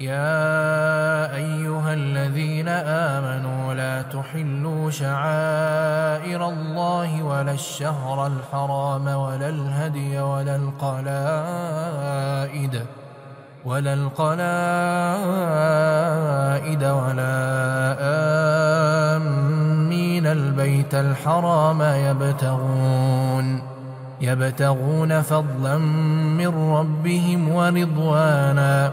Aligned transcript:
يا 0.00 1.36
أيها 1.36 1.94
الذين 1.94 2.68
آمنوا 2.68 3.74
لا 3.74 4.02
تحلوا 4.02 4.90
شعائر 4.90 6.48
الله 6.48 7.22
ولا 7.22 7.52
الشهر 7.52 8.26
الحرام 8.26 9.06
ولا 9.06 9.48
الهدي 9.48 10.20
ولا 10.20 10.56
القلائد 10.56 11.94
ولا 13.64 13.94
القلائد 13.94 14.44
ولا 16.84 17.96
آمين 19.16 20.26
البيت 20.26 20.94
الحرام 20.94 21.82
يبتغون 21.82 23.62
يبتغون 24.20 25.22
فضلا 25.22 25.78
من 26.38 26.72
ربهم 26.76 27.48
ورضوانا 27.48 28.92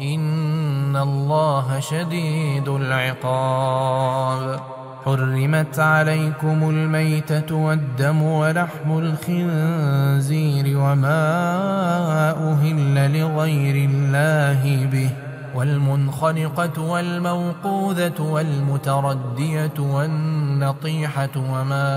إن 0.00 0.96
الله 0.96 1.80
شديد 1.80 2.68
العقاب 2.68 4.60
حرمت 5.04 5.78
عليكم 5.78 6.70
الميتة 6.70 7.54
والدم 7.54 8.22
ولحم 8.22 8.98
الخنزير 8.98 10.78
وما 10.78 11.20
أهل 12.52 13.20
لغير 13.20 13.90
الله 13.90 14.86
به 14.86 15.10
والمنخنقة 15.54 16.82
والموقوذة 16.82 18.20
والمتردية 18.20 19.78
والنطيحة 19.78 21.30
وما 21.36 21.90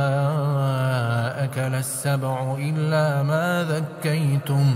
أكل 1.44 1.76
السبع 1.76 2.56
إلا 2.60 3.24
ما 3.24 3.66
ذكيتم 3.70 4.76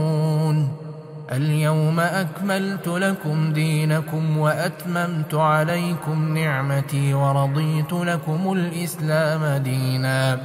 اليوم 1.31 1.99
أكملت 1.99 2.87
لكم 2.87 3.53
دينكم 3.53 4.37
وأتممت 4.37 5.33
عليكم 5.33 6.37
نعمتي 6.37 7.13
ورضيت 7.13 7.93
لكم 7.93 8.53
الإسلام 8.53 9.63
دينا. 9.63 10.39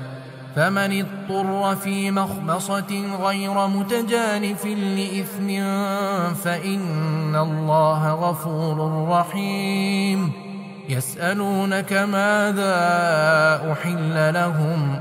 فمن 0.56 1.04
اضطر 1.04 1.76
في 1.76 2.10
مخبصة 2.10 3.16
غير 3.22 3.66
متجانف 3.66 4.66
لإثم 4.66 5.48
فإن 6.34 7.36
الله 7.36 8.14
غفور 8.14 9.08
رحيم. 9.08 10.32
يسألونك 10.88 11.92
ماذا 11.92 12.76
أحل 13.72 14.34
لهم؟ 14.34 15.00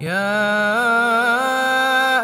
يا 0.00 0.30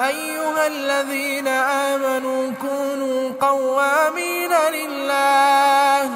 أيها 0.07 0.67
الذين 0.67 1.49
آمنوا 1.49 2.53
كونوا 2.63 3.31
قوامين 3.41 4.53
لله 4.73 6.11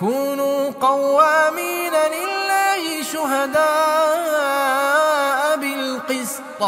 كونوا 0.00 0.70
قوامين 0.80 1.92
لله 1.92 3.02
شهداء 3.12 4.36
بالقسط. 5.56 6.62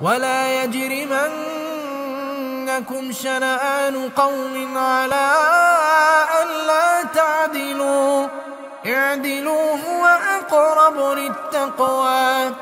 ولا 0.00 0.64
يجرمنكم 0.64 1.52
شنآن 3.12 4.10
قوم 4.16 4.78
على 4.78 5.32
ألا 6.42 7.02
تعدلوا 7.14 8.26
اعدلوا 8.86 9.76
هو 9.84 10.06
أقرب 10.06 11.18
للتقوى. 11.18 12.52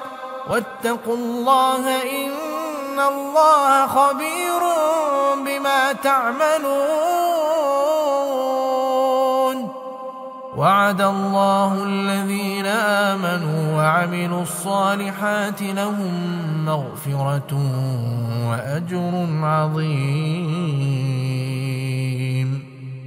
واتقوا 0.50 1.16
الله 1.16 2.02
إن 2.02 2.98
الله 2.98 3.86
خبير 3.86 4.62
بما 5.46 5.92
تعملون. 5.92 7.46
وعد 10.56 11.00
الله 11.00 11.82
الذين 11.84 12.66
آمنوا 13.12 13.76
وعملوا 13.76 14.42
الصالحات 14.42 15.62
لهم 15.62 16.14
مغفرة 16.64 17.52
وأجر 18.48 19.26
عظيم. 19.42 21.15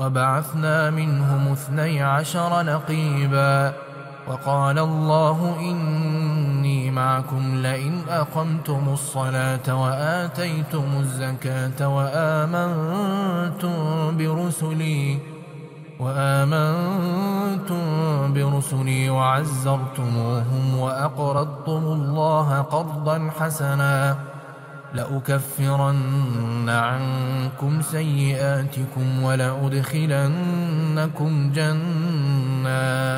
وبعثنا 0.00 0.90
منهم 0.90 1.52
اثني 1.52 2.02
عشر 2.02 2.62
نقيبا 2.62 3.72
وقال 4.28 4.78
الله 4.78 5.56
إني 5.60 6.90
معكم 6.90 7.54
لئن 7.62 8.02
أقمتم 8.08 8.88
الصلاة 8.92 9.82
وآتيتم 9.82 10.84
الزكاة 11.00 11.88
وآمنتم 11.88 13.76
برسلي 14.16 15.18
وآمنتم 16.00 17.84
برسلي 18.34 19.10
وعزرتموهم 19.10 20.78
وأقرضتم 20.78 21.82
الله 21.84 22.60
قرضا 22.60 23.30
حسناً 23.40 24.29
لأكفرن 24.94 26.68
عنكم 26.68 27.82
سيئاتكم 27.82 29.22
ولأدخلنكم 29.22 30.32
جنات 31.54 33.10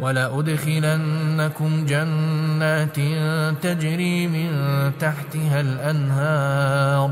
ولأدخلنكم 0.00 1.86
جنات 1.86 2.96
تجري 3.62 4.26
من 4.26 4.50
تحتها 5.00 5.60
الأنهار 5.60 7.10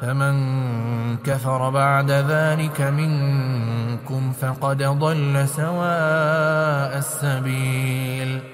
فمن 0.00 0.36
كفر 1.16 1.70
بعد 1.70 2.10
ذلك 2.10 2.80
منكم 2.80 4.32
فقد 4.32 4.82
ضل 4.82 5.48
سواء 5.48 6.98
السبيل 6.98 8.53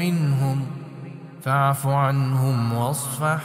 منهم 0.00 0.66
فاعف 1.42 1.86
عنهم 1.86 2.72
واصفح 2.74 3.40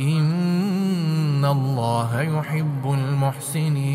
إن 0.00 1.44
الله 1.44 2.20
يحب 2.20 2.92
المحسنين 2.92 3.86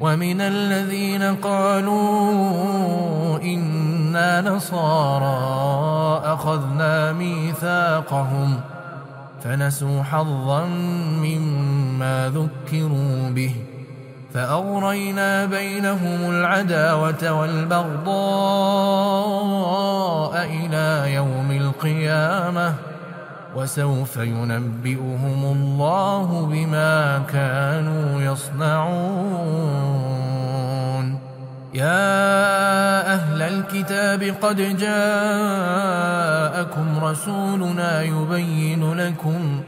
ومن 0.00 0.40
الذين 0.40 1.22
قالوا 1.22 2.00
إنا 3.42 4.40
نصارى 4.40 5.40
أخذنا 6.24 7.12
ميثاقهم 7.12 8.60
فنسوا 9.42 10.02
حظا 10.02 10.64
مما 11.22 12.28
ذكروا 12.34 13.30
به 13.30 13.54
فأغرينا 14.34 15.44
بينهم 15.44 16.30
العداوة 16.30 17.32
والبغضاء 17.32 18.10
إلى 20.44 21.14
يوم 21.14 21.50
القيامة 21.50 22.74
وسوف 23.56 24.16
ينبئهم 24.16 25.44
الله 25.44 26.46
بما 26.50 27.22
كانوا 27.32 28.22
يصنعون. 28.22 29.70
يا 31.74 33.14
أهل 33.14 33.42
الكتاب 33.42 34.34
قد 34.42 34.56
جاءكم 34.76 35.84
رسولنا 37.04 38.02
يبين 38.02 38.94
لكم 38.94 39.62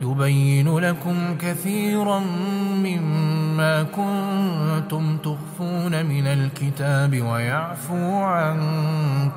يبين 0.00 0.78
لكم 0.78 1.36
كثيرا 1.40 2.18
مما 2.84 3.44
ما 3.56 3.82
كنتم 3.82 5.16
تخفون 5.16 6.06
من 6.06 6.26
الكتاب 6.26 7.22
ويعفو 7.22 8.22
عن 8.22 8.60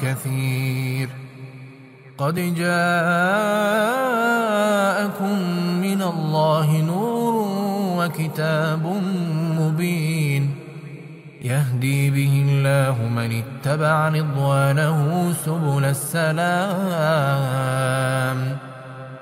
كثير. 0.01 1.09
قد 2.17 2.35
جاءكم 2.35 2.65
من 5.81 6.01
الله 6.01 6.81
نور 6.81 7.47
وكتاب 7.97 9.01
مبين. 9.59 10.55
يهدي 11.41 12.09
به 12.09 12.45
الله 12.49 13.09
من 13.09 13.43
اتبع 13.43 14.07
رضوانه 14.07 15.33
سبل 15.45 15.85
السلام. 15.85 16.57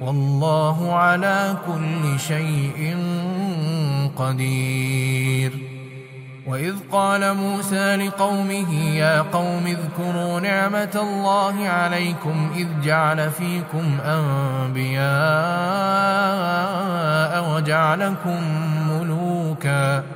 والله 0.00 0.92
على 0.94 1.56
كل 1.66 2.20
شيء 2.20 2.96
قدير. 4.16 5.52
وإذ 6.46 6.74
قال 6.92 7.34
موسى 7.34 7.96
لقومه 7.96 8.74
يا 8.94 9.20
قوم 9.22 9.66
اذكروا 9.66 10.40
نعمة 10.40 10.94
الله 10.94 11.68
عليكم 11.68 12.50
إذ 12.56 12.66
جعل 12.84 13.30
فيكم 13.30 13.98
أنبياء 14.04 15.06
وجعلكم 17.54 18.40
ملوكا. 18.90 20.15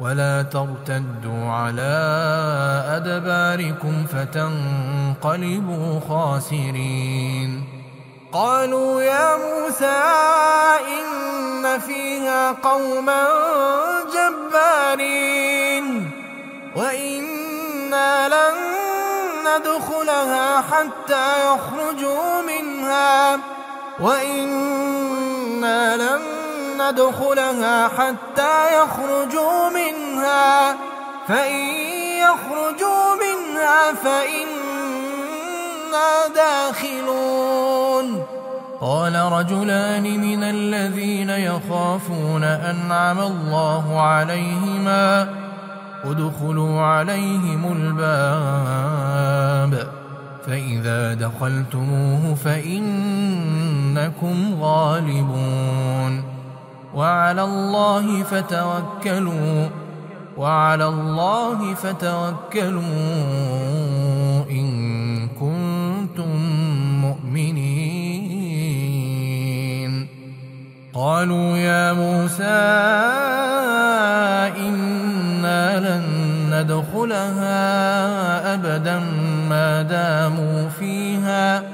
ولا 0.00 0.42
ترتدوا 0.42 1.50
على 1.50 1.96
أدباركم 2.96 4.06
فتنقلبوا 4.12 6.00
خاسرين. 6.08 7.64
قالوا 8.32 9.02
يا 9.02 9.36
موسى 9.36 10.02
إن 10.98 11.78
فيها 11.80 12.52
قوما 12.52 13.26
جبارين. 14.14 16.10
وإنا 16.76 18.28
لن 18.28 18.54
ندخلها 19.46 20.60
حتى 20.60 21.26
يخرجوا 21.46 22.42
منها. 22.42 23.38
وإنا 24.00 25.96
لن 25.96 26.20
ندخلها 26.82 27.88
حتى 27.88 28.82
يخرجوا 28.82 29.70
منها. 29.70 30.76
فإن 31.28 31.64
يخرجوا 32.20 33.14
منها 33.14 33.92
فإنا 34.04 36.10
داخلون. 36.34 38.22
قال 38.80 39.14
رجلان 39.14 40.20
من 40.20 40.42
الذين 40.42 41.30
يخافون 41.30 42.44
أنعم 42.44 43.20
الله 43.20 44.00
عليهما. 44.00 45.28
ادخلوا 46.04 46.80
عليهم 46.80 47.72
الباب. 47.72 49.24
فإذا 50.46 51.14
دخلتموه 51.14 52.34
فإنكم 52.44 54.36
غالبون. 54.62 56.33
وعلى 56.94 57.42
الله 57.42 58.22
فتوكلوا 58.22 59.68
وعلى 60.36 60.88
الله 60.88 61.74
فتوكلوا 61.74 62.82
إن 64.50 65.28
كنتم 65.28 66.36
مؤمنين. 67.00 68.54
قالوا 70.94 71.56
يا 71.56 71.92
موسى 71.92 72.44
إنا 74.58 75.80
لن 75.80 76.04
ندخلها 76.54 77.58
أبدا 78.54 78.98
ما 79.50 79.82
داموا 79.82 80.68
فيها 80.68 81.73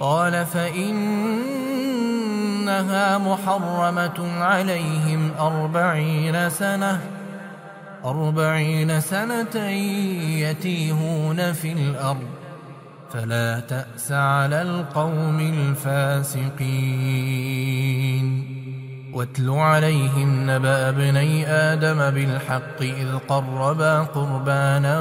قال 0.00 0.46
فإنها 0.46 1.18
محرمة 3.18 4.42
عليهم 4.42 5.30
أربعين 5.40 6.50
سنة 6.50 7.00
أربعين 8.04 9.00
سنة 9.00 9.56
يتيهون 10.46 11.52
في 11.52 11.72
الأرض 11.72 12.26
فلا 13.12 13.60
تأس 13.60 14.12
على 14.12 14.62
القوم 14.62 15.40
الفاسقين. 15.40 16.56
واتل 19.14 19.50
عليهم 19.50 20.50
نبأ 20.50 20.88
ابني 20.88 21.46
آدم 21.46 22.10
بالحق 22.10 22.80
إذ 22.80 23.18
قربا 23.28 23.98
قربانا 24.02 24.98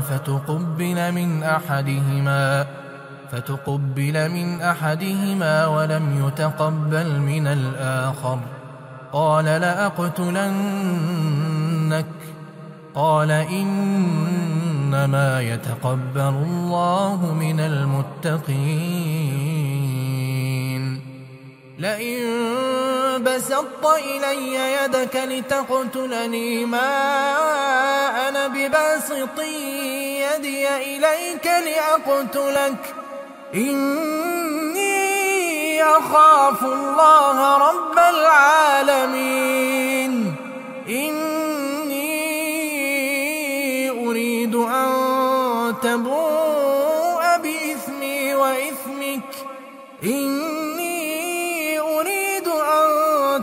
فتقبل 0.00 1.12
من 1.12 1.42
أحدهما. 1.42 2.66
فتقبل 3.32 4.28
من 4.28 4.60
أحدهما 4.60 5.66
ولم 5.66 6.26
يتقبل 6.26 7.20
من 7.20 7.46
الآخر. 7.46 8.38
قال 9.12 9.44
لأقتلنك. 9.44 12.06
قال 12.94 13.30
إنما 13.30 15.42
يتقبل 15.42 16.20
الله 16.20 17.36
من 17.40 17.60
المتقين. 17.60 19.08
لئن 21.78 22.22
بسطت 23.22 23.84
إلي 23.84 24.54
يدك 24.84 25.16
لتقتلني 25.16 26.64
ما 26.64 26.90
أنا 28.28 28.46
بباسط 28.46 29.38
يدي 30.18 30.68
إليك 30.68 31.46
لأقتلك. 31.46 32.94
إني 33.54 34.98
أخاف 35.82 36.64
الله 36.64 37.56
رب 37.56 37.98
العالمين. 37.98 39.48
تبوء 45.82 47.22
بإثمي 47.38 48.34
وإثمك. 48.34 49.30
إني 50.04 51.78
أريد 51.80 52.48
أن 52.48 52.88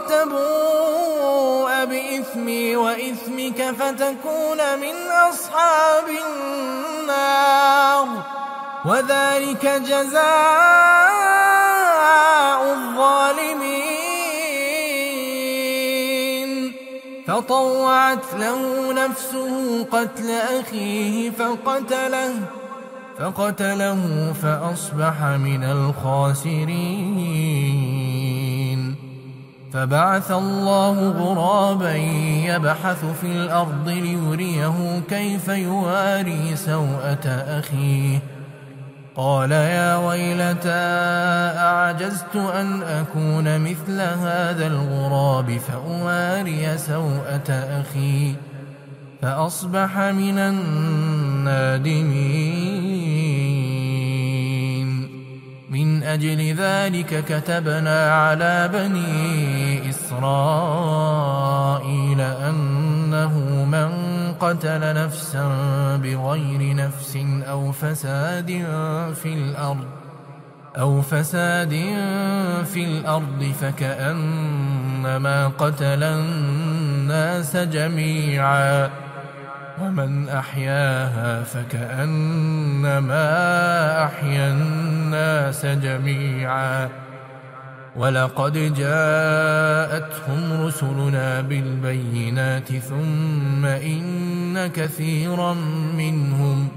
تبوء 0.09 1.85
بإثمي 1.85 2.75
وإثمك 2.75 3.75
فتكون 3.79 4.79
من 4.79 4.95
أصحاب 5.11 6.07
النار. 6.09 8.07
وذلك 8.85 9.65
جزاء 9.65 10.21
الظالمين. 12.73 14.05
فطوعت 17.27 18.33
له 18.39 18.93
نفسه 18.93 19.83
قتل 19.83 20.29
أخيه 20.59 21.29
فقتله 21.29 22.33
فقتله 23.19 24.33
فأصبح 24.41 25.23
من 25.23 25.63
الخاسرين. 25.63 27.05
فبعث 29.73 30.31
الله 30.31 31.09
غرابا 31.09 31.95
يبحث 32.51 33.05
في 33.21 33.27
الأرض 33.27 33.87
ليريه 33.89 35.01
كيف 35.09 35.47
يواري 35.47 36.55
سوءة 36.55 37.27
أخيه. 37.59 38.34
قال 39.15 39.51
يا 39.51 39.97
ويلتى 39.97 40.69
أعجزت 41.57 42.35
أن 42.35 42.83
أكون 42.83 43.61
مثل 43.61 44.01
هذا 44.01 44.67
الغراب 44.67 45.57
فأواري 45.57 46.77
سوءة 46.77 47.49
أخي 47.49 48.35
فأصبح 49.21 49.97
من 49.97 50.39
النادمين. 50.39 51.75
من 55.69 56.03
أجل 56.03 56.55
ذلك 56.55 57.23
كتبنا 57.25 58.11
على 58.11 58.69
بني 58.73 59.89
إسرائيل 59.89 61.01
أنه 62.21 63.65
من 63.65 64.14
قتل 64.39 64.93
نفسا 64.93 65.47
بغير 66.03 66.75
نفس 66.75 67.17
أو 67.49 67.71
فساد 67.71 68.47
في 69.15 69.33
الأرض 69.33 69.85
أو 70.77 71.01
فساد 71.01 71.73
في 72.65 72.85
الأرض 72.85 73.53
فكأنما 73.61 75.47
قتل 75.47 76.03
الناس 76.03 77.57
جميعا 77.57 78.89
ومن 79.81 80.29
أحياها 80.29 81.43
فكأنما 81.43 83.15
أحيا 84.05 84.51
الناس 84.51 85.65
جميعا. 85.65 86.89
ولقد 87.97 88.53
جاءتهم 88.75 90.65
رسلنا 90.65 91.41
بالبينات 91.41 92.73
ثم 92.73 93.65
إن 93.65 94.67
كثيرا 94.67 95.53
منهم 95.97 96.67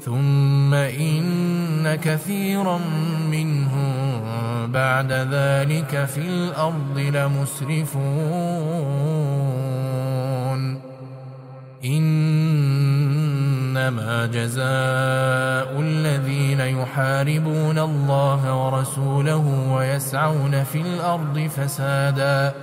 ثم 0.00 0.74
إن 0.74 1.94
كثيرا 1.94 2.80
منهم 3.30 4.22
بعد 4.72 5.12
ذلك 5.12 6.04
في 6.04 6.20
الأرض 6.20 6.98
لمسرفون. 6.98 8.06
إنما 13.76 14.26
جزاء 14.26 15.80
الذين 15.80 16.60
يحاربون 16.60 17.78
الله 17.78 18.64
ورسوله 18.64 19.72
ويسعون 19.72 20.64
في 20.64 20.80
الأرض 20.80 21.50
فسادا 21.56 22.54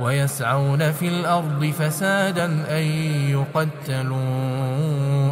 ويسعون 0.00 0.92
في 0.92 1.08
الأرض 1.08 1.64
فسادا 1.78 2.44
أن 2.78 2.82
يقتلوا 3.30 4.18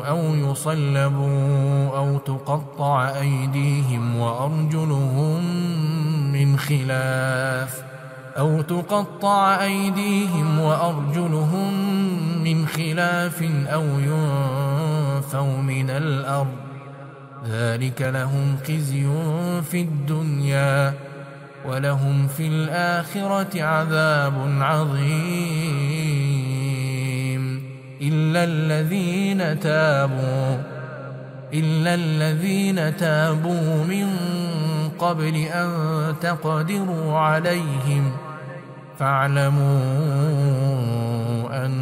أو 0.08 0.34
يصلبوا 0.34 1.98
أو 1.98 2.18
تقطع 2.18 3.08
أيديهم 3.08 4.16
وأرجلهم 4.16 5.42
من 6.32 6.58
خلاف 6.58 7.86
أو 8.38 8.62
تقطع 8.62 9.62
أيديهم 9.62 10.60
وأرجلهم 10.60 11.72
من 12.44 12.66
خلاف 12.66 13.42
أو 13.66 13.84
ينفوا 15.26 15.62
من 15.62 15.90
الأرض. 15.90 16.56
ذلك 17.48 18.02
لهم 18.02 18.56
خزي 18.68 19.06
في 19.70 19.80
الدنيا 19.80 20.94
ولهم 21.66 22.28
في 22.28 22.46
الآخرة 22.46 23.62
عذاب 23.62 24.34
عظيم. 24.60 25.06
إلا 28.02 28.44
الذين 28.44 29.60
تابوا 29.60 30.58
إلا 31.54 31.94
الذين 31.94 32.96
تابوا 32.96 33.84
من 33.84 34.08
قبل 34.98 35.36
أن 35.36 35.70
تقدروا 36.20 37.18
عليهم 37.18 38.12
فاعلموا 38.98 39.66
أن 41.66 41.72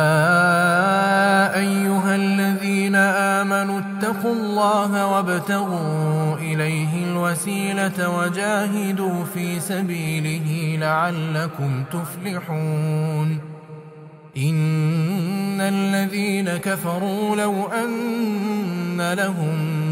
أيها 1.58 2.16
الذين 2.16 2.94
آمنوا 2.94 3.80
اتقوا 3.80 4.32
الله 4.32 5.06
وابتغوا 5.06 6.36
إليه 6.36 7.04
الوسيلة 7.04 8.18
وجاهدوا 8.18 9.24
في 9.24 9.60
سبيله 9.60 10.76
لعلكم 10.80 11.84
تفلحون 11.92 13.38
إن 14.36 15.60
الذين 15.60 16.56
كفروا 16.56 17.36
لو 17.36 17.66
أن 17.66 19.12
لهم 19.12 19.91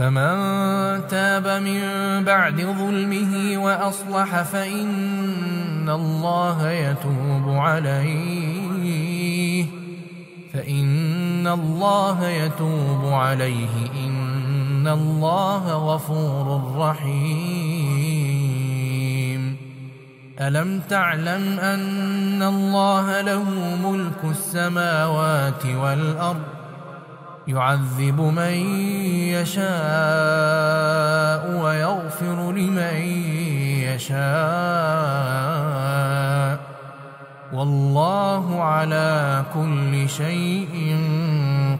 فمن 0.00 1.06
تاب 1.08 1.62
من 1.62 1.80
بعد 2.24 2.60
ظلمه 2.60 3.58
وأصلح 3.64 4.42
فإن 4.42 5.88
الله 5.90 6.70
يتوب 6.70 7.48
عليه. 7.48 8.06
فإن 10.52 11.46
الله 11.46 12.28
يتوب 12.28 13.12
عليه. 13.12 13.90
إن 14.06 14.88
الله 14.88 15.94
غفور 15.94 16.76
رحيم. 16.76 17.80
ألم 20.40 20.80
تعلم 20.88 21.58
أن 21.58 22.42
الله 22.42 23.20
له 23.20 23.44
ملك 23.84 24.24
السماوات 24.24 25.66
والأرض؟ 25.66 26.59
يعذب 27.50 28.20
من 28.20 28.54
يشاء 29.34 29.62
ويغفر 31.62 32.52
لمن 32.52 32.96
يشاء. 33.90 34.20
والله 37.52 38.62
على 38.62 39.44
كل 39.54 40.08
شيء 40.08 40.96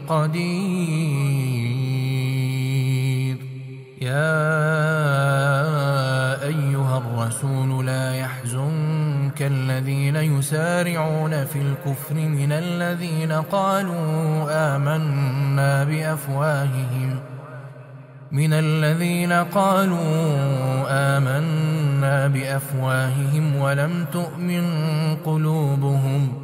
قدير. 0.09 1.31
يا 4.01 4.41
أيها 6.43 6.95
الرسول 6.97 7.85
لا 7.85 7.90
يحزنك 9.41 9.51
الذين 9.51 10.15
يسارعون 10.15 11.45
في 11.45 11.61
الكفر 11.61 12.15
من 12.15 12.51
الذين 12.51 13.31
قالوا 13.31 14.75
آمنا 14.75 15.83
بأفواههم 15.83 17.19
من 18.31 18.53
الذين 18.53 19.31
قالوا 19.33 19.97
آمنا 20.89 22.27
بأفواههم 22.27 23.55
ولم 23.55 24.05
تؤمن 24.13 24.65
قلوبهم 25.25 26.43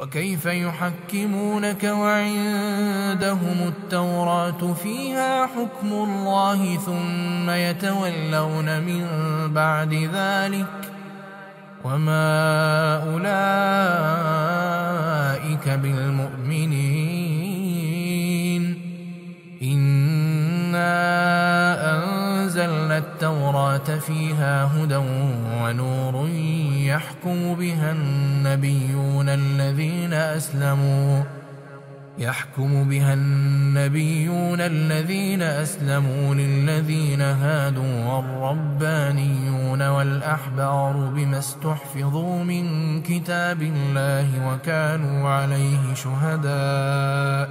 وكيف 0.00 0.46
يحكمونك 0.46 1.84
وعندهم 1.84 3.68
التوراة 3.68 4.74
فيها 4.82 5.46
حكم 5.46 5.92
الله 5.92 6.76
ثم 6.76 7.50
يتولون 7.50 8.80
من 8.80 9.06
بعد 9.54 9.94
ذلك 9.94 10.66
وما 11.84 12.96
أولئك 13.12 13.28
بالمؤمنين 15.68 17.20
إِنَّا 19.62 21.29
التوراة 23.00 23.98
فيها 23.98 24.64
هدى 24.64 25.00
ونور 25.62 26.28
يحكم 26.90 27.54
بها 27.54 27.92
النبيون 27.92 29.28
الذين 29.28 30.12
أسلموا 30.12 31.22
يحكم 32.18 32.88
بها 32.88 33.14
النبيون 33.14 34.60
الذين 34.60 35.42
أسلموا 35.42 36.34
للذين 36.34 37.20
هادوا 37.20 38.04
والربانيون 38.04 39.82
والأحبار 39.88 40.92
بما 40.92 41.38
استحفظوا 41.38 42.44
من 42.44 43.02
كتاب 43.02 43.62
الله 43.62 44.28
وكانوا 44.48 45.28
عليه 45.28 45.94
شهداء. 45.94 47.48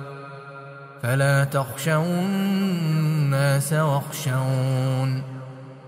فلا 1.04 1.44
تخشوا 1.44 2.04
الناس 2.06 3.74
واخشون. 3.74 5.39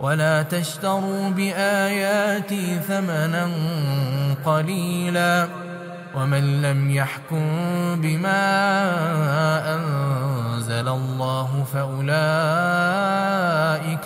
ولا 0.02 0.42
تشتروا 0.42 1.30
بآياتي 1.30 2.80
ثمنا 2.88 3.50
قليلا 4.46 5.48
ومن 6.16 6.62
لم 6.62 6.92
يحكم 6.92 7.46
بما 8.02 8.42
أنزل 9.76 10.88
الله 10.88 11.66
فأولئك 11.74 12.10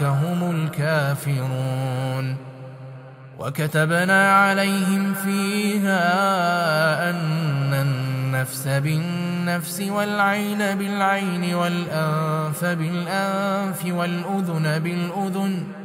هم 0.03 0.51
الكافرون 0.51 2.37
وكتبنا 3.39 4.35
عليهم 4.35 5.13
فيها 5.13 5.99
أن 7.09 7.73
النفس 7.73 8.67
بالنفس 8.67 9.81
والعين 9.81 10.57
بالعين 10.57 11.55
والأنف 11.55 12.65
بالأنف 12.65 13.85
والأذن 13.85 14.79
بالأذن 14.79 15.84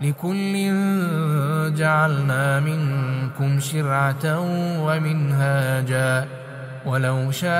لكل 0.00 0.52
جعلنا 1.74 2.60
منكم 2.60 3.60
شرعة 3.60 4.40
ومنهاجا. 4.80 6.28
ولو 6.86 7.30
شاء 7.30 7.50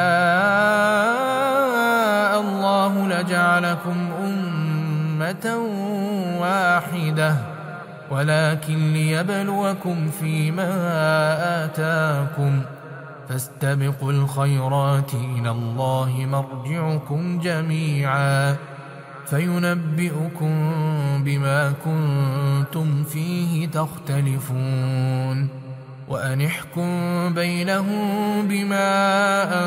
الله 2.40 3.08
لجعلكم 3.08 4.08
أمة 4.24 5.56
واحدة. 6.40 7.36
ولكن 8.10 8.92
ليبلوكم 8.92 10.10
فيما 10.20 10.70
آتاكم. 11.64 12.62
فاستبقوا 13.28 14.12
الخيرات 14.12 15.14
إلى 15.14 15.50
الله 15.50 16.26
مرجعكم 16.30 17.40
جميعاً. 17.40 18.73
فينبئكم 19.26 20.72
بما 21.24 21.72
كنتم 21.84 23.04
فيه 23.04 23.66
تختلفون 23.66 25.48
وأن 26.08 26.40
احكم 26.40 26.88
بينهم 27.34 28.48
بما 28.48 28.88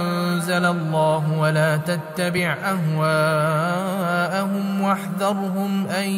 أنزل 0.01 0.65
الله 0.65 1.39
ولا 1.39 1.77
تتبع 1.77 2.57
أهواءهم 2.63 3.77
واحذرهم 4.81 5.87
أن 5.87 6.09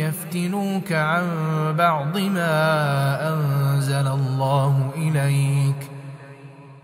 يفتنوك 0.00 0.92
عن 0.92 1.24
بعض 1.78 2.18
ما 2.18 3.28
أنزل 3.28 4.06
الله 4.06 4.90
إليك 4.96 5.89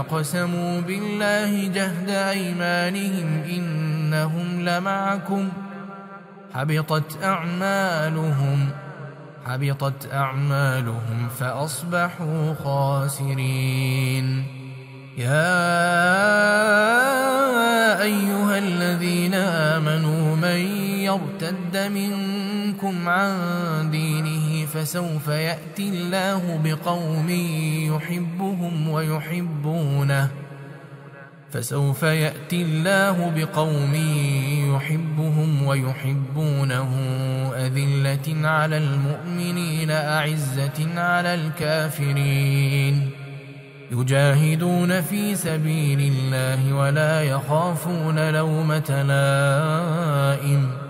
أقسموا 0.00 0.80
بالله 0.80 1.68
جهد 1.68 2.10
أيمانهم 2.10 3.42
إنهم 3.56 4.68
لمعكم. 4.68 5.48
حبطت 6.54 7.24
أعمالهم 7.24 8.68
حبطت 9.46 10.12
أعمالهم 10.12 11.28
فأصبحوا 11.38 12.54
خاسرين. 12.64 14.26
يا 15.18 15.52
أيها 18.02 18.58
الذين 18.58 19.34
آمنوا 19.34 20.36
من 20.36 20.60
يرتد 21.08 21.76
منكم 21.76 23.08
عن 23.08 23.32
دينه 23.90 24.09
فسوف 24.74 25.28
يأتي 25.28 25.88
الله 25.88 26.60
بقوم 26.64 27.30
يحبهم 27.94 28.88
ويحبونه. 28.88 30.28
فسوف 31.52 32.02
يأتي 32.02 32.62
الله 32.62 33.32
بقوم 33.36 33.94
يحبهم 34.74 35.62
ويحبونه. 35.62 36.90
أذلة 37.56 38.48
على 38.48 38.78
المؤمنين 38.78 39.90
أعزة 39.90 41.00
على 41.00 41.34
الكافرين. 41.34 43.10
يجاهدون 43.92 45.00
في 45.00 45.34
سبيل 45.36 46.00
الله 46.00 46.74
ولا 46.74 47.22
يخافون 47.22 48.30
لومة 48.30 49.02
لائم. 49.02 50.89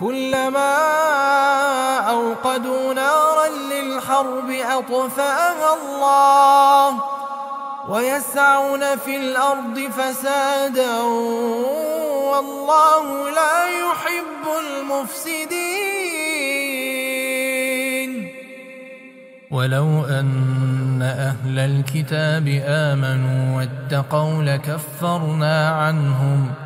كلما 0.00 0.76
أوقدوا 2.10 2.94
نارا 2.94 3.48
للحرب 3.48 4.50
أطفأها 4.50 5.74
الله 5.74 7.00
ويسعون 7.88 8.96
في 8.96 9.16
الأرض 9.16 9.78
فسادا 9.78 11.00
والله 12.30 13.30
لا 13.30 13.66
يحب 13.66 14.44
المفسدين. 14.66 15.96
ولو 19.50 20.04
أن 20.04 21.02
أهل 21.02 21.58
الكتاب 21.58 22.62
آمنوا 22.66 23.56
واتقوا 23.56 24.42
لكفرنا 24.42 25.68
عنهم 25.70 26.65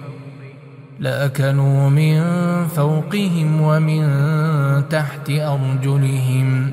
لأكلوا 1.01 1.89
من 1.89 2.21
فوقهم 2.67 3.61
ومن 3.61 4.03
تحت 4.89 5.29
أرجلهم. 5.29 6.71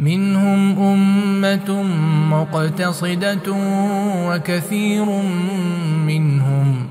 منهم 0.00 0.78
أمة 0.78 1.82
مقتصدة 2.30 3.52
وكثير 4.28 5.04
منهم 6.06 6.86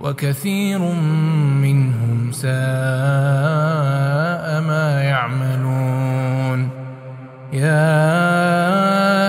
وكثير 0.00 0.78
منهم 1.62 2.32
ساء 2.32 2.50
ما 4.60 5.02
يعملون. 5.02 6.68
يا 7.52 8.85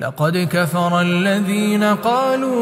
لقد 0.00 0.48
كفر 0.52 1.00
الذين 1.00 1.84
قالوا 1.84 2.52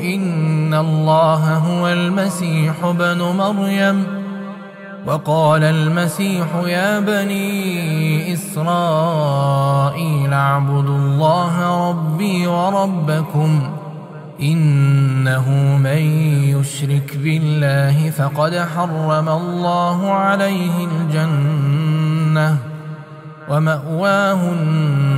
إن 0.00 0.74
الله 0.74 1.54
هو 1.56 1.88
المسيح 1.88 2.90
بن 2.90 3.18
مريم 3.18 4.04
وقال 5.06 5.62
المسيح 5.62 6.46
يا 6.66 7.00
بني 7.00 8.32
إسرائيل 8.34 10.32
اعبدوا 10.32 10.96
الله 10.96 11.88
ربي 11.90 12.46
وربكم 12.46 13.70
إنه 14.40 15.50
من 15.76 15.98
يشرك 16.56 17.16
بالله 17.16 18.10
فقد 18.10 18.54
حرم 18.76 19.28
الله 19.28 20.12
عليه 20.12 20.84
الجنة 20.84 22.56
ومأواه 23.48 24.52
النار 24.52 25.17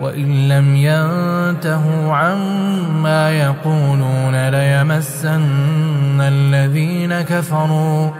وإن 0.00 0.48
لم 0.48 0.76
ينتهوا 0.76 2.14
عما 2.14 3.30
يقولون 3.30 4.48
ليمسن 4.48 6.20
الذين 6.20 7.20
كفروا 7.20 8.10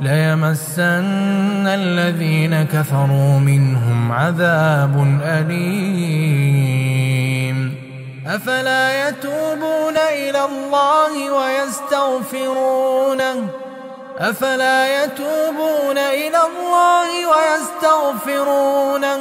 ليمسن 0.00 1.66
الذين 1.66 2.62
كفروا 2.62 3.38
منهم 3.38 4.12
عذاب 4.12 5.20
أليم. 5.24 6.70
أفلا 8.26 9.08
يتوبون 9.08 9.96
إلى 9.96 10.44
الله 10.44 11.32
ويستغفرونه؟ 11.32 12.80
أفلا 14.18 15.04
يتوبون 15.04 15.98
إلى 15.98 16.38
الله 16.50 17.08
ويستغفرونه؟ 17.32 19.20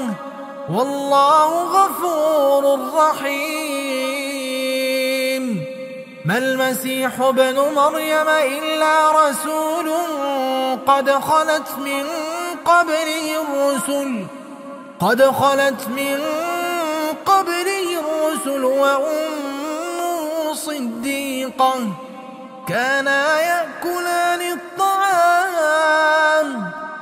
والله 0.69 1.49
غفور 1.77 2.63
رحيم. 2.95 4.09
ما 6.25 6.37
المسيح 6.37 7.21
ابن 7.21 7.59
مريم 7.75 8.29
إلا 8.29 9.11
رسول 9.11 9.91
قد 10.87 11.11
خلت 11.11 11.69
من 11.77 12.05
قبله 12.65 13.41
الرسل 13.41 14.25
قد 14.99 15.23
خلت 15.23 15.87
من 15.87 16.19
قبله 17.25 17.99
الرسل 17.99 18.63
وأمه 18.63 20.53
صديقة 20.53 21.75
كانا 22.67 23.41
يأكلان 23.41 24.41
الطعام. 24.57 25.89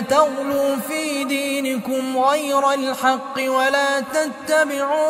تغلوا 0.00 0.76
في 0.88 1.24
دينكم 1.24 2.18
غير 2.18 2.72
الحق 2.72 3.36
ولا 3.38 4.00
تتبعوا 4.00 5.04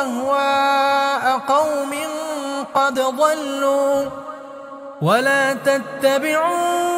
أهواء 0.00 1.38
قوم 1.48 1.94
قد 2.74 2.94
ضلوا 3.00 4.04
ولا 5.02 5.52
تتبعوا 5.52 6.88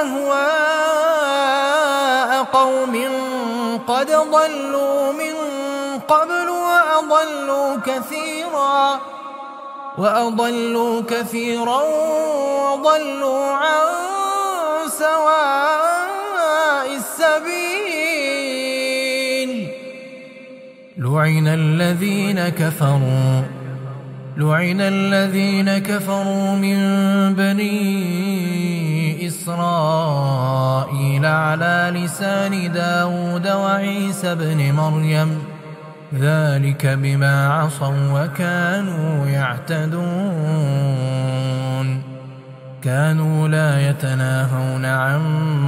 أهواء 0.00 0.70
قوم 2.52 3.08
قد 3.88 4.10
ضلوا 4.10 5.12
من 5.12 5.34
قبل 6.08 6.48
وأضلوا 6.48 7.76
كثيرا 7.86 9.00
وأضلوا 9.98 11.02
كثيرا 11.08 11.82
وضلوا 12.72 13.46
عن 13.46 14.19
سواء 15.00 16.88
السبيل. 17.00 18.20
لعن 20.98 21.46
الذين 21.48 22.48
كفروا 22.48 23.42
لعن 24.36 24.80
الذين 24.80 25.78
كفروا 25.78 26.56
من 26.56 26.78
بني 27.34 29.26
إسرائيل 29.26 31.26
على 31.26 31.92
لسان 31.94 32.72
داود 32.72 33.48
وعيسى 33.48 34.34
بن 34.34 34.72
مريم. 34.72 35.42
ذلك 36.14 36.86
بما 36.86 37.52
عصوا 37.52 38.12
وكانوا 38.12 39.26
يعتدون. 39.26 40.10
كانوا 42.82 43.48
لا 43.48 43.90
يتناهون 43.90 44.84
عن 44.84 45.20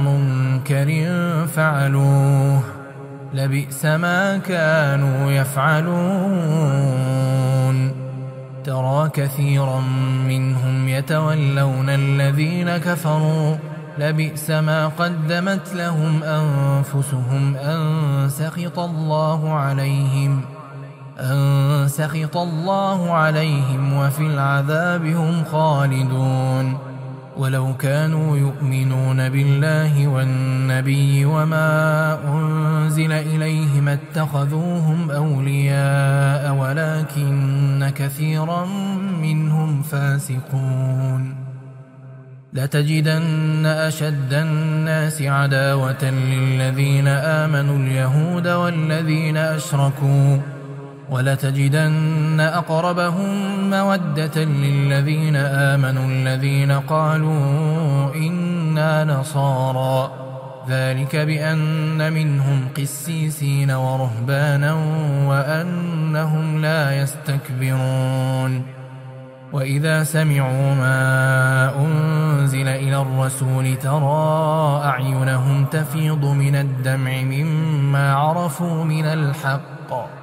منكر 0.05 1.07
فعلوه 1.47 2.63
لبئس 3.33 3.85
ما 3.85 4.37
كانوا 4.37 5.31
يفعلون 5.31 6.73
ترى 8.63 9.09
كثيرا 9.13 9.79
منهم 10.27 10.87
يتولون 10.87 11.89
الذين 11.89 12.77
كفروا 12.77 13.55
لبئس 13.97 14.51
ما 14.51 14.87
قدمت 14.87 15.73
لهم 15.73 16.23
أنفسهم 16.23 17.55
أن 17.55 18.29
سخط 18.29 18.79
الله 18.79 19.53
عليهم 19.53 20.41
أن 21.19 21.85
سخط 21.87 22.37
الله 22.37 23.11
عليهم 23.11 23.93
وفي 23.93 24.21
العذاب 24.21 25.05
هم 25.05 25.43
خالدون 25.51 26.92
ولو 27.37 27.77
كانوا 27.77 28.37
يؤمنون 28.37 29.29
بالله 29.29 30.07
والنبي 30.07 31.25
وما 31.25 32.19
أنزل 32.27 33.11
إليه 33.11 33.81
ما 33.81 33.93
اتخذوهم 33.93 35.11
أولياء 35.11 36.55
ولكن 36.55 37.91
كثيرا 37.95 38.65
منهم 39.21 39.81
فاسقون. 39.81 41.35
لتجدن 42.53 43.65
أشد 43.65 44.33
الناس 44.33 45.21
عداوة 45.21 46.03
للذين 46.03 47.07
آمنوا 47.07 47.77
اليهود 47.77 48.47
والذين 48.47 49.37
أشركوا. 49.37 50.52
ولتجدن 51.09 52.39
أقربهم 52.39 53.29
مودة 53.69 54.43
للذين 54.43 55.35
آمنوا 55.35 56.05
الذين 56.05 56.71
قالوا 56.71 58.15
إنا 58.15 59.03
نصارى. 59.03 60.11
ذلك 60.69 61.15
بأن 61.15 62.13
منهم 62.13 62.67
قسيسين 62.77 63.71
ورهبانا 63.71 64.73
وأنهم 65.27 66.61
لا 66.61 67.01
يستكبرون. 67.01 68.65
وإذا 69.53 70.03
سمعوا 70.03 70.75
ما 70.75 71.75
أنزل 71.85 72.67
إلى 72.67 73.01
الرسول 73.01 73.75
ترى 73.75 74.81
أعينهم 74.85 75.65
تفيض 75.65 76.25
من 76.25 76.55
الدمع 76.55 77.21
مما 77.21 78.13
عرفوا 78.13 78.83
من 78.83 79.05
الحق. 79.05 80.22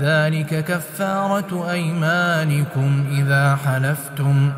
ذلك 0.00 0.64
كفارة 0.64 1.70
أيمانكم 1.70 3.04
إذا 3.10 3.56
حلفتم 3.56 4.52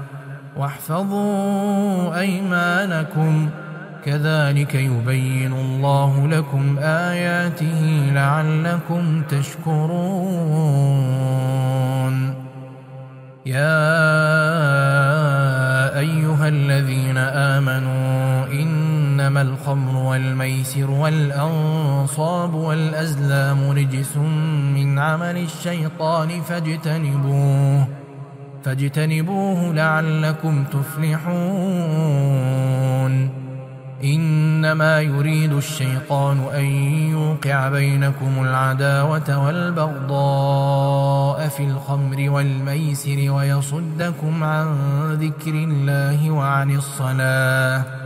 واحفظوا 0.56 2.18
أيمانكم. 2.20 3.48
كذلك 4.04 4.74
يبين 4.74 5.52
الله 5.52 6.28
لكم 6.28 6.78
آياته 6.78 8.10
لعلكم 8.14 9.22
تشكرون. 9.28 10.76
يا 13.46 13.98
أيها 15.98 16.48
الذين 16.48 17.18
آمنوا 17.18 18.46
إنما 19.26 19.42
الخمر 19.42 19.96
والميسر 19.96 20.90
والأنصاب 20.90 22.54
والأزلام 22.54 23.70
رجس 23.70 24.16
من 24.76 24.98
عمل 24.98 25.36
الشيطان 25.36 26.42
فاجتنبوه 26.42 27.88
فاجتنبوه 28.64 29.72
لعلكم 29.74 30.64
تفلحون 30.64 31.36
إنما 34.04 35.00
يريد 35.00 35.52
الشيطان 35.52 36.38
أن 36.54 36.64
يوقع 37.10 37.68
بينكم 37.68 38.42
العداوة 38.42 39.44
والبغضاء 39.46 40.68
في 41.48 41.64
الخمر 41.64 42.30
والميسر 42.30 43.30
ويصدكم 43.30 44.44
عن 44.44 44.76
ذكر 45.12 45.54
الله 45.54 46.30
وعن 46.30 46.76
الصلاة 46.76 48.05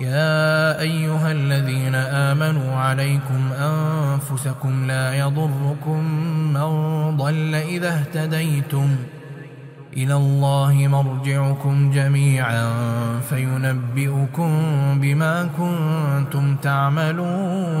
يا 0.00 0.80
أيها 0.80 1.32
الذين 1.32 1.94
آمنوا 1.94 2.76
عليكم 2.76 3.52
أنفسكم 3.52 4.86
لا 4.86 5.14
يضركم 5.14 6.04
من 6.52 7.16
ضل 7.16 7.54
إذا 7.54 7.88
اهتديتم 7.88 8.96
إلى 9.96 10.14
الله 10.14 10.88
مرجعكم 10.88 11.90
جميعا 11.90 12.70
فينبئكم 13.28 14.52
بما 15.00 15.48
كنتم 15.58 16.56
تعملون 16.56 17.80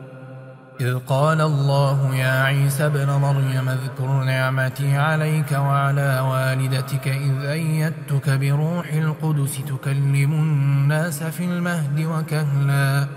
إذ 0.81 0.97
قال 0.97 1.41
الله 1.41 2.15
يا 2.15 2.43
عيسى 2.43 2.85
ابن 2.85 3.09
مريم 3.09 3.69
اذكر 3.69 4.23
نعمتي 4.23 4.97
عليك 4.97 5.51
وعلى 5.51 6.19
والدتك 6.19 7.07
إذ 7.07 7.45
أيدتك 7.45 8.29
بروح 8.29 8.93
القدس 8.93 9.57
تكلم 9.67 10.33
الناس 10.33 11.23
في 11.23 11.45
المهد 11.45 12.05
وكهلا 12.05 13.07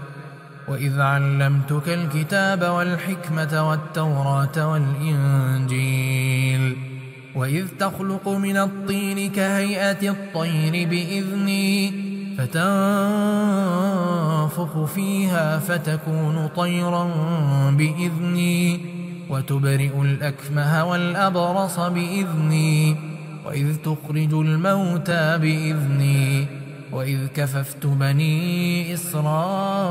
وإذ 0.69 1.01
علمتك 1.01 1.89
الكتاب 1.89 2.62
والحكمة 2.62 3.69
والتوراة 3.69 4.73
والإنجيل 4.73 6.15
وإذ 7.35 7.67
تخلق 7.79 8.29
من 8.29 8.57
الطين 8.57 9.31
كهيئة 9.31 10.11
الطير 10.11 10.89
بإذني 10.89 12.04
فتنفخ 12.39 13.95
فيها 14.85 15.59
فتكون 15.59 16.47
طيرا 16.57 17.11
بإذني 17.70 18.80
وتبرئ 19.30 20.03
الأكمه 20.03 20.85
والأبرص 20.85 21.80
بإذني 21.80 22.97
وإذ 23.47 23.76
تخرج 23.76 24.35
الموتى 24.35 25.39
بإذني 25.39 26.47
وإذ 26.93 27.26
كففت 27.26 27.87
بني 27.87 28.95
إسرائيل 28.95 29.89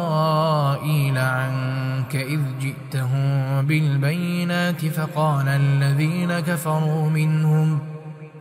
عنك 1.18 2.16
إذ 2.16 2.40
جئتهم 2.62 3.62
بالبينات 3.66 4.86
فقال 4.86 5.48
الذين 5.48 6.40
كفروا 6.40 7.10
منهم 7.10 7.80
ۖ 7.90 7.93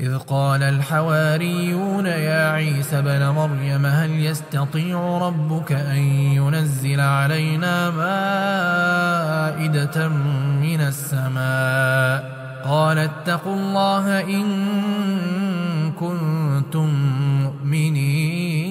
إذ 0.00 0.18
قال 0.18 0.62
الحواريون 0.62 2.06
يا 2.06 2.50
عيسى 2.50 3.02
بن 3.02 3.28
مريم 3.28 3.86
هل 3.86 4.10
يستطيع 4.10 5.18
ربك 5.18 5.72
أن 5.72 5.96
ينزل 6.36 7.00
علينا 7.00 7.90
مائدة 9.60 10.08
من 10.62 10.80
السماء؟ 10.80 12.40
قال 12.64 12.98
اتقوا 12.98 13.54
الله 13.54 14.20
إن 14.20 14.46
كنتم 15.92 16.88
مؤمنين. 17.42 18.70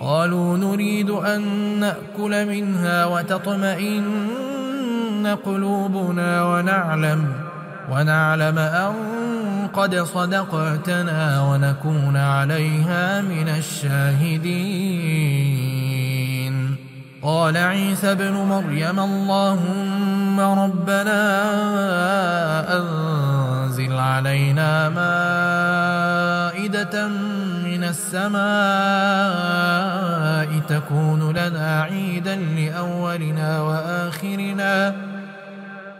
قالوا 0.00 0.58
نريد 0.58 1.10
أن 1.10 1.42
نأكل 1.80 2.46
منها 2.46 3.04
وتطمئن 3.04 4.06
قلوبنا 5.44 6.44
ونعلم 6.44 7.32
ونعلم 7.90 8.58
أن 8.58 9.15
قد 9.66 9.96
صدقتنا 9.96 11.42
ونكون 11.42 12.16
عليها 12.16 13.20
من 13.20 13.48
الشاهدين. 13.48 14.46
قال 17.22 17.56
عيسى 17.56 18.12
ابن 18.12 18.32
مريم 18.32 19.00
اللهم 19.00 20.40
ربنا 20.40 21.22
أنزل 22.78 23.92
علينا 23.92 24.88
مائدة 24.88 26.06
من 27.66 27.84
السماء 27.84 28.36
تكون 30.68 31.30
لنا 31.30 31.82
عيدا 31.82 32.36
لأولنا 32.36 33.60
وآخرنا 33.60 34.94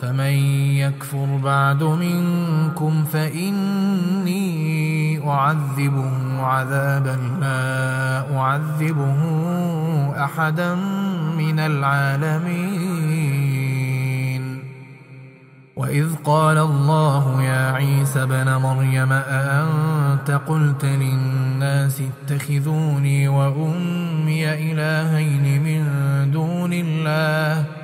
فمن 0.00 0.34
يكفر 0.76 1.40
بعد 1.44 1.82
منكم 1.82 3.04
فإني 3.04 4.44
أعذبه 5.30 6.40
عذابا 6.40 7.18
لا 7.40 8.38
أعذبه 8.38 9.16
أحدا 10.24 10.74
من 11.38 11.58
العالمين. 11.58 13.34
وإذ 15.76 16.14
قال 16.24 16.58
الله 16.58 17.42
يا 17.42 17.72
عيسى 17.72 18.26
بن 18.26 18.56
مريم 18.56 19.12
أأنت 19.12 20.40
قلت 20.48 20.84
للناس 20.84 22.02
اتخذوني 22.02 23.28
وأمي 23.28 24.72
إلهين 24.72 25.62
من 25.62 25.84
دون 26.30 26.72
الله؟ 26.72 27.83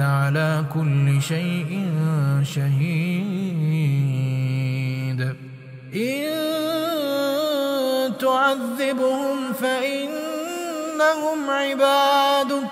على 0.00 0.64
كل 0.74 1.22
شيء 1.22 1.86
شهيد. 2.54 3.20
إن 5.94 6.30
تعذبهم 8.20 9.52
فإنهم 9.52 11.50
عبادك. 11.50 12.70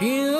إن 0.00 0.34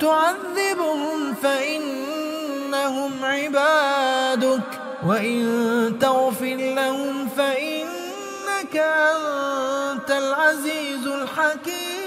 تعذبهم 0.00 1.34
فإنهم 1.42 3.10
عبادك. 3.22 4.80
وإن 5.06 5.96
تغفر 6.00 6.56
لهم 6.56 7.28
فإنك 7.28 8.76
أنت 8.76 10.10
العزيز 10.10 11.06
الحكيم. 11.06 11.99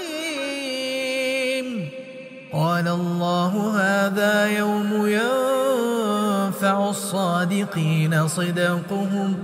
قال 2.54 2.88
الله 2.88 3.80
هذا 3.80 4.46
يوم 4.46 5.06
ينفع 5.06 6.90
الصادقين 6.90 8.28
صدقهم. 8.28 9.34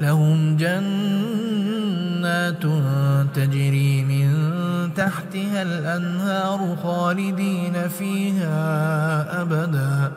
لهم 0.00 0.56
جنات 0.56 2.62
تجري 3.34 4.04
من 4.04 4.30
تحتها 4.94 5.62
الأنهار 5.62 6.76
خالدين 6.82 7.88
فيها 7.88 9.42
أبداً. 9.42 10.12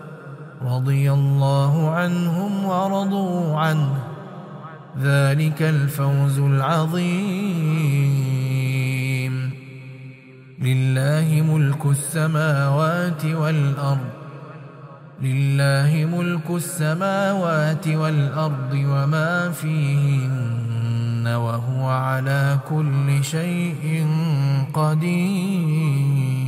رضي 0.65 1.11
الله 1.11 1.89
عنهم 1.89 2.65
ورضوا 2.65 3.59
عنه. 3.59 3.93
ذلك 5.01 5.61
الفوز 5.61 6.39
العظيم. 6.39 8.40
لله 10.61 11.43
ملك 11.53 11.85
السماوات 11.85 13.25
والأرض 13.25 14.09
لله 15.21 16.05
ملك 16.17 16.49
السماوات 16.49 17.87
والأرض 17.87 18.73
وما 18.73 19.51
فيهن 19.51 21.27
وهو 21.27 21.89
على 21.89 22.59
كل 22.69 23.23
شيء 23.23 24.07
قدير. 24.73 26.40